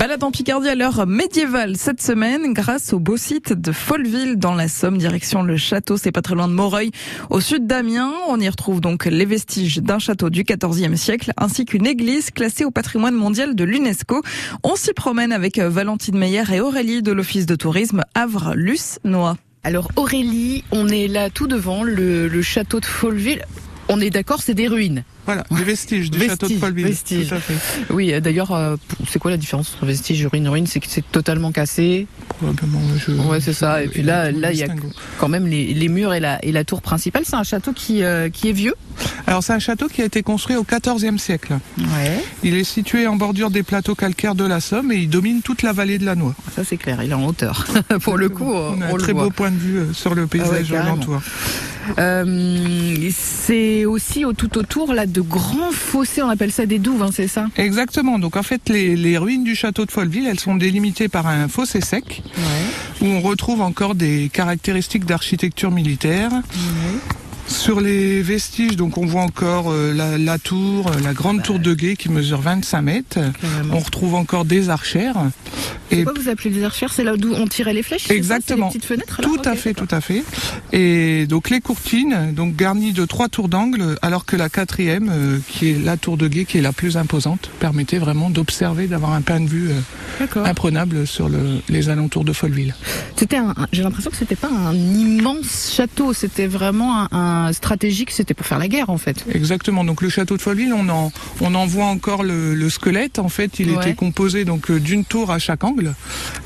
Balade 0.00 0.24
en 0.24 0.30
Picardie 0.30 0.70
à 0.70 0.74
l'heure 0.74 1.06
médiévale 1.06 1.76
cette 1.76 2.00
semaine 2.00 2.54
grâce 2.54 2.94
au 2.94 2.98
beau 2.98 3.18
site 3.18 3.52
de 3.52 3.70
Folleville 3.70 4.36
dans 4.36 4.54
la 4.54 4.66
Somme, 4.66 4.96
direction 4.96 5.42
le 5.42 5.58
château, 5.58 5.98
c'est 5.98 6.10
pas 6.10 6.22
très 6.22 6.34
loin 6.34 6.48
de 6.48 6.54
Moreuil, 6.54 6.90
au 7.28 7.38
sud 7.42 7.66
d'Amiens. 7.66 8.10
On 8.26 8.40
y 8.40 8.48
retrouve 8.48 8.80
donc 8.80 9.04
les 9.04 9.26
vestiges 9.26 9.76
d'un 9.76 9.98
château 9.98 10.30
du 10.30 10.42
XIVe 10.44 10.96
siècle 10.96 11.32
ainsi 11.36 11.66
qu'une 11.66 11.86
église 11.86 12.30
classée 12.30 12.64
au 12.64 12.70
patrimoine 12.70 13.14
mondial 13.14 13.54
de 13.54 13.62
l'UNESCO. 13.62 14.22
On 14.64 14.74
s'y 14.74 14.94
promène 14.94 15.32
avec 15.32 15.58
Valentine 15.58 16.16
Meyer 16.16 16.44
et 16.50 16.60
Aurélie 16.60 17.02
de 17.02 17.12
l'Office 17.12 17.44
de 17.44 17.54
tourisme 17.54 18.02
Havre-Luce-Noix. 18.14 19.36
Alors 19.64 19.90
Aurélie, 19.96 20.64
on 20.72 20.88
est 20.88 21.08
là 21.08 21.28
tout 21.28 21.46
devant 21.46 21.82
le 21.82 22.40
château 22.40 22.80
de 22.80 22.86
Folleville. 22.86 23.44
On 23.90 24.00
est 24.00 24.10
d'accord, 24.10 24.40
c'est 24.42 24.54
des 24.54 24.68
ruines. 24.68 25.04
Voilà, 25.26 25.44
les 25.56 25.64
vestiges 25.64 26.10
du 26.10 26.18
château 26.20 26.48
de 26.48 26.54
Folleville. 26.54 26.86
Vestiges. 26.86 27.28
Tout 27.28 27.34
à 27.34 27.40
fait. 27.40 27.54
Oui, 27.90 28.12
euh, 28.12 28.20
d'ailleurs, 28.20 28.52
euh, 28.52 28.76
c'est 29.08 29.18
quoi 29.18 29.30
la 29.30 29.36
différence 29.36 29.74
entre 29.74 29.86
vestige 29.86 30.22
et 30.22 30.26
ruine 30.26 30.48
Ruine, 30.48 30.66
c'est 30.66 30.80
que 30.80 30.86
c'est 30.88 31.04
totalement 31.12 31.52
cassé. 31.52 32.06
Probablement, 32.28 32.80
je... 32.96 33.12
Ouais, 33.12 33.40
c'est 33.40 33.52
ça. 33.52 33.82
Et 33.82 33.88
puis 33.88 34.02
là, 34.02 34.32
là, 34.32 34.50
il 34.52 34.58
y 34.58 34.62
a 34.62 34.68
quand 35.18 35.28
même 35.28 35.46
les, 35.46 35.74
les, 35.74 35.88
murs 35.88 36.14
et 36.14 36.20
la, 36.20 36.44
et 36.44 36.52
la 36.52 36.64
tour 36.64 36.82
principale. 36.82 37.22
C'est 37.26 37.36
un 37.36 37.44
château 37.44 37.72
qui, 37.72 38.02
euh, 38.02 38.28
qui 38.28 38.48
est 38.48 38.52
vieux. 38.52 38.74
Alors, 39.26 39.42
c'est 39.42 39.52
un 39.52 39.58
château 39.58 39.88
qui 39.88 40.02
a 40.02 40.04
été 40.04 40.22
construit 40.22 40.56
au 40.56 40.64
XIVe 40.64 41.18
siècle. 41.18 41.58
Ouais. 41.78 42.24
Il 42.42 42.56
est 42.56 42.64
situé 42.64 43.06
en 43.06 43.16
bordure 43.16 43.50
des 43.50 43.62
plateaux 43.62 43.94
calcaires 43.94 44.34
de 44.34 44.44
la 44.44 44.60
Somme 44.60 44.90
et 44.90 44.96
il 44.96 45.08
domine 45.08 45.42
toute 45.42 45.62
la 45.62 45.72
vallée 45.72 45.98
de 45.98 46.06
la 46.06 46.14
Noix. 46.14 46.34
Ça, 46.56 46.64
c'est 46.64 46.76
clair. 46.76 47.02
Il 47.02 47.10
est 47.10 47.14
en 47.14 47.24
hauteur. 47.24 47.66
Pour 48.02 48.16
le 48.16 48.28
coup, 48.30 48.50
on, 48.52 48.78
on 48.78 48.80
a 48.80 48.86
un 48.86 48.94
très 48.94 49.12
beau 49.12 49.30
point 49.30 49.50
de 49.50 49.58
vue 49.58 49.94
sur 49.94 50.14
le 50.14 50.26
paysage 50.26 50.68
ah 50.70 50.72
ouais, 50.72 50.78
alentour. 50.78 51.20
Euh, 51.98 53.08
c'est 53.12 53.84
aussi 53.84 54.24
au, 54.24 54.32
tout 54.32 54.58
autour 54.58 54.94
là 54.94 55.06
de 55.06 55.20
grands 55.20 55.72
fossés, 55.72 56.22
on 56.22 56.28
appelle 56.28 56.52
ça 56.52 56.66
des 56.66 56.78
douves, 56.78 57.02
hein, 57.02 57.10
c'est 57.12 57.28
ça 57.28 57.46
Exactement. 57.56 58.18
Donc 58.18 58.36
en 58.36 58.42
fait, 58.42 58.68
les, 58.68 58.96
les, 58.96 59.18
ruines 59.18 59.44
du 59.44 59.54
château 59.54 59.86
de 59.86 59.90
Folleville, 59.90 60.26
elles 60.26 60.40
sont 60.40 60.56
délimitées 60.56 61.08
par 61.08 61.26
un 61.26 61.48
fossé 61.48 61.80
sec 61.80 62.22
ouais. 62.36 63.06
où 63.06 63.06
on 63.06 63.20
retrouve 63.20 63.60
encore 63.60 63.94
des 63.94 64.30
caractéristiques 64.32 65.04
d'architecture 65.04 65.70
militaire. 65.70 66.30
Ouais. 66.32 67.00
Sur 67.50 67.80
les 67.80 68.22
vestiges, 68.22 68.76
donc 68.76 68.96
on 68.96 69.04
voit 69.04 69.22
encore 69.22 69.72
euh, 69.72 69.92
la, 69.92 70.16
la, 70.16 70.38
tour, 70.38 70.86
euh, 70.86 71.00
la 71.02 71.12
grande 71.12 71.42
tour 71.42 71.58
de 71.58 71.74
guet 71.74 71.96
qui 71.96 72.08
mesure 72.08 72.40
25 72.40 72.80
mètres. 72.80 73.18
Carrément. 73.40 73.74
On 73.74 73.78
retrouve 73.80 74.14
encore 74.14 74.44
des 74.44 74.70
archères. 74.70 75.16
Et 75.90 76.04
quoi 76.04 76.12
vous 76.16 76.28
appelez 76.28 76.50
des 76.50 76.62
archères? 76.62 76.92
C'est 76.92 77.02
là 77.02 77.16
d'où 77.16 77.32
on 77.34 77.48
tirait 77.48 77.72
les 77.72 77.82
flèches 77.82 78.08
Exactement. 78.10 78.70
Ça, 78.70 78.74
les 78.74 78.78
petites 78.78 78.84
fenêtres. 78.84 79.20
Tout 79.20 79.42
à 79.44 79.56
fait, 79.56 79.74
tout 79.74 79.88
à 79.90 80.00
fait. 80.00 80.22
Et 80.72 81.26
donc 81.26 81.50
les 81.50 81.60
courtines, 81.60 82.32
donc 82.32 82.54
garnies 82.54 82.92
de 82.92 83.04
trois 83.04 83.28
tours 83.28 83.48
d'angle, 83.48 83.96
alors 84.00 84.24
que 84.24 84.36
la 84.36 84.48
quatrième, 84.48 85.10
euh, 85.12 85.38
qui 85.48 85.70
est 85.70 85.84
la 85.84 85.96
tour 85.96 86.16
de 86.16 86.28
guet, 86.28 86.44
qui 86.44 86.58
est 86.58 86.62
la 86.62 86.72
plus 86.72 86.96
imposante, 86.96 87.50
permettait 87.58 87.98
vraiment 87.98 88.30
d'observer, 88.30 88.86
d'avoir 88.86 89.12
un 89.12 89.22
point 89.22 89.40
de 89.40 89.48
vue 89.48 89.70
euh, 89.70 90.44
imprenable 90.44 91.06
sur 91.06 91.28
le, 91.28 91.40
les 91.68 91.88
alentours 91.88 92.24
de 92.24 92.32
Folleville. 92.32 92.74
C'était, 93.16 93.38
j'ai 93.72 93.82
l'impression 93.82 94.10
que 94.10 94.16
c'était 94.16 94.36
pas 94.36 94.50
un 94.50 94.74
immense 94.74 95.72
château, 95.74 96.12
c'était 96.12 96.46
vraiment 96.46 97.00
un, 97.00 97.08
un 97.10 97.39
stratégique, 97.52 98.10
c'était 98.10 98.34
pour 98.34 98.46
faire 98.46 98.58
la 98.58 98.68
guerre 98.68 98.90
en 98.90 98.98
fait. 98.98 99.24
Exactement. 99.34 99.84
Donc 99.84 100.02
le 100.02 100.08
château 100.08 100.36
de 100.36 100.42
Folleville, 100.42 100.72
on 100.72 100.88
en, 100.88 101.12
on 101.40 101.54
en 101.54 101.66
voit 101.66 101.86
encore 101.86 102.22
le, 102.22 102.54
le 102.54 102.70
squelette. 102.70 103.18
En 103.18 103.28
fait, 103.28 103.58
il 103.58 103.70
Ouais. 103.70 103.76
était 103.86 103.94
composé 103.94 104.44
donc 104.44 104.70
euh, 104.70 104.80
d'une 104.80 105.04
tour 105.04 105.30
à 105.30 105.38
chaque 105.38 105.64
angle. 105.64 105.94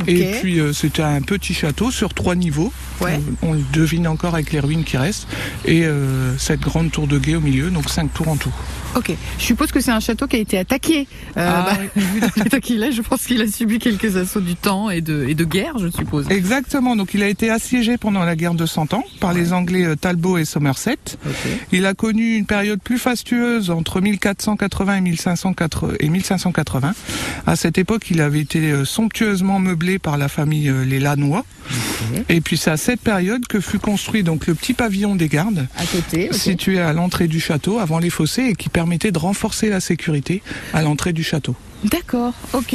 Et 0.07 0.33
puis 0.41 0.61
euh, 0.61 0.73
c'était 0.73 1.03
un 1.03 1.23
petit 1.23 1.55
château 1.55 1.91
sur 1.91 2.13
trois 2.15 2.35
niveaux. 2.35 2.73
Ouais. 3.01 3.19
On, 3.43 3.49
on 3.51 3.53
le 3.55 3.63
devine 3.73 4.07
encore 4.09 4.35
avec 4.35 4.53
les 4.53 4.61
ruines 4.61 4.85
qui 4.85 4.97
restent. 4.97 5.27
Et 5.65 5.85
euh, 5.85 6.37
cette 6.39 6.61
grande 6.61 6.91
tour 6.91 7.07
de 7.07 7.19
guet 7.19 7.35
au 7.37 7.41
milieu, 7.41 7.71
donc 7.71 7.89
cinq 7.91 8.13
tours 8.13 8.29
en 8.29 8.37
tout. 8.37 8.53
Ok. 8.97 9.13
Je 9.39 9.43
suppose 9.45 9.73
que 9.73 9.81
c'est 9.81 9.91
un 9.91 10.01
château 10.01 10.27
qui 10.27 10.37
a 10.37 10.39
été 10.39 10.59
attaqué. 10.59 11.07
Euh, 11.37 11.51
Ah, 11.51 11.67
bah, 11.71 11.79
vu 11.97 12.21
dans 12.21 12.29
l'état 12.37 12.61
qu'il 12.61 12.83
est, 12.83 12.93
je 12.93 13.03
pense 13.03 13.27
qu'il 13.27 13.41
a 13.43 13.47
subi 13.47 13.79
quelques 13.79 14.17
assauts 14.17 14.41
du 14.41 14.55
temps 14.57 14.91
et 14.91 15.01
de, 15.01 15.27
et 15.29 15.35
de 15.35 15.45
guerre, 15.45 15.79
je 15.79 15.89
suppose. 15.89 16.31
Exactement. 16.31 16.97
Donc 16.97 17.15
il 17.15 17.23
a 17.23 17.29
été 17.29 17.51
assiégé 17.51 17.99
pendant 17.99 18.25
la 18.25 18.37
guerre 18.37 18.55
de 18.55 18.67
Cent 18.67 18.93
Ans 18.95 19.05
par 19.21 19.33
les 19.33 19.53
Anglais 19.53 19.85
euh, 19.85 19.97
Talbot 19.97 20.39
et 20.39 20.45
Somerset. 20.45 20.99
Ok. 21.27 21.33
Il 21.73 21.87
a 21.87 21.95
connu 21.95 22.37
une 22.37 22.47
période 22.47 22.81
plus 22.83 22.99
fastueuse 22.99 23.71
entre 23.71 24.01
1480 24.01 24.97
et 24.97 25.01
1580 25.01 25.95
et 26.01 26.09
1580. 26.09 26.93
À 27.47 27.57
cette 27.57 27.79
époque, 27.79 28.07
il 28.11 28.21
avait 28.21 28.41
été 28.41 28.71
euh, 28.71 28.85
somptueusement 28.85 29.59
meublé 29.59 29.99
par 29.99 30.19
la 30.19 30.29
famille 30.29 30.69
euh, 30.69 30.85
les 30.85 31.01
Et 32.29 32.41
puis 32.41 32.57
c'est 32.57 32.71
à 32.71 32.77
cette 32.77 33.01
période 33.01 33.47
que 33.47 33.61
fut 33.61 33.79
construit 33.79 34.23
donc 34.23 34.47
le 34.47 34.55
petit 34.55 34.75
pavillon 34.75 35.17
des 35.17 35.29
gardes 35.29 35.67
À 35.77 35.85
côté. 35.87 36.29
ok. 36.29 36.35
situé 36.35 36.81
à 36.81 36.93
l'entrée 36.93 37.29
du 37.29 37.41
château 37.41 37.79
avant 37.79 37.99
les 37.99 38.11
fossés 38.11 38.43
et 38.51 38.55
qui 38.55 38.69
permettait 38.69 39.13
de 39.13 39.19
renforcer 39.19 39.69
la 39.69 39.81
sécurité 39.81 40.43
à 40.73 40.83
l'entrée 40.83 41.13
du 41.13 41.23
château. 41.23 41.55
D'accord, 41.85 42.33
ok. 42.55 42.75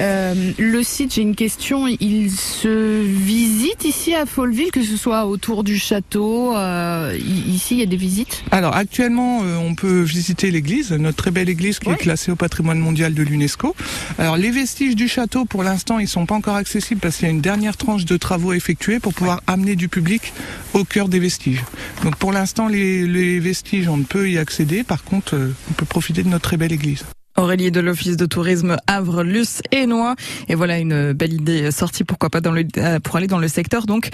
Euh, 0.00 0.52
le 0.58 0.82
site, 0.82 1.14
j'ai 1.14 1.22
une 1.22 1.34
question. 1.34 1.86
Il 1.86 2.30
se 2.30 3.02
visite 3.02 3.84
ici 3.84 4.14
à 4.14 4.24
Folleville, 4.26 4.70
que 4.70 4.82
ce 4.82 4.96
soit 4.96 5.26
autour 5.26 5.64
du 5.64 5.78
château. 5.78 6.56
euh, 6.56 7.16
ici, 7.46 7.74
il 7.74 7.80
y 7.80 7.82
a 7.82 7.86
des 7.86 7.96
visites? 7.96 8.42
Alors 8.50 8.74
actuellement, 8.74 9.40
euh, 9.44 9.56
on 9.58 9.74
peut 9.74 10.00
visiter 10.00 10.50
l'église, 10.50 10.92
notre 10.92 11.16
très 11.18 11.30
belle 11.30 11.48
église 11.48 11.78
qui 11.78 11.88
Ouais. 11.88 11.94
est 11.94 11.98
classée 11.98 12.30
au 12.30 12.36
patrimoine 12.36 12.78
mondial 12.78 13.12
de 13.14 13.22
l'UNESCO. 13.22 13.74
Alors 14.18 14.36
les 14.36 14.50
vestiges 14.50 14.96
du 14.96 15.08
château, 15.08 15.44
pour 15.44 15.62
l'instant, 15.62 15.98
ils 15.98 16.08
sont 16.08 16.24
pas 16.26 16.34
encore 16.34 16.56
accessibles 16.56 17.00
parce 17.00 17.16
qu'il 17.16 17.26
y 17.26 17.28
a 17.30 17.32
une 17.32 17.40
dernière 17.40 17.76
tranche 17.76 18.04
de 18.06 18.16
travaux 18.16 18.52
effectués 18.54 18.98
pour 18.98 19.12
pouvoir 19.14 19.42
amener 19.46 19.76
du 19.76 19.88
public 19.88 20.32
au 20.74 20.84
cœur 20.84 21.08
des 21.08 21.18
vestiges. 21.18 21.62
Donc 22.02 22.16
pour 22.16 22.32
l'instant, 22.32 22.68
les, 22.68 23.06
les 23.06 23.40
vestiges, 23.40 23.88
on 23.88 23.98
ne 23.98 24.04
peut 24.04 24.30
y 24.30 24.38
accéder. 24.38 24.84
Par 24.84 25.04
contre, 25.04 25.34
euh, 25.34 25.52
on 25.70 25.74
peut 25.74 25.86
profiter 25.86 26.22
de 26.22 26.28
notre 26.28 26.44
très 26.48 26.56
belle 26.56 26.72
église. 26.72 27.04
Aurélie 27.38 27.70
de 27.70 27.80
l'Office 27.80 28.16
de 28.16 28.26
tourisme 28.26 28.76
Havre, 28.86 29.22
Luce 29.22 29.62
et 29.70 29.86
Noix. 29.86 30.16
Et 30.48 30.54
voilà 30.54 30.78
une 30.78 31.12
belle 31.12 31.32
idée 31.32 31.70
sortie, 31.70 32.04
pourquoi 32.04 32.30
pas 32.30 32.40
euh, 32.44 33.00
pour 33.00 33.16
aller 33.16 33.28
dans 33.28 33.38
le 33.38 33.48
secteur 33.48 33.86
donc 33.86 34.10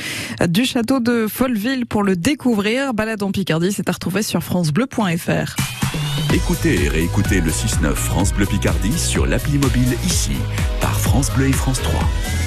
du 0.47 0.65
château 0.65 1.01
de 1.01 1.27
Folleville 1.27 1.87
pour 1.87 2.03
le 2.03 2.17
découvrir. 2.17 2.95
Balade 2.95 3.23
en 3.23 3.33
Picardie, 3.33 3.73
c'est 3.73 3.89
à 3.89 3.93
retrouver 3.93 4.23
sur 4.23 4.43
francebleu.fr. 4.43 5.57
Écoutez 6.35 6.85
et 6.85 6.89
réécoutez 6.89 7.41
le 7.41 7.51
6-9 7.51 7.95
France 7.95 8.35
Bleu 8.35 8.47
Picardie 8.47 8.99
sur 8.99 9.27
l'appli 9.27 9.57
mobile 9.59 9.97
ici, 10.05 10.33
par 10.81 10.99
France 10.99 11.31
Bleu 11.31 11.49
et 11.49 11.53
France 11.53 11.81
3. 11.81 12.44